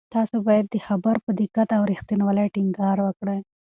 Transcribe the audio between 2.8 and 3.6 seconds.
وکړئ.